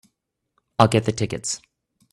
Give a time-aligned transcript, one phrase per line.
[0.79, 1.61] I'll get the tickets.